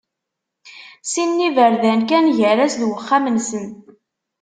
[1.11, 3.65] Sin n yiberdan kan gar-as d uxxam-nsen.